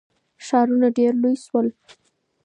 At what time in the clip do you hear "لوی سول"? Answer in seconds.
1.23-1.67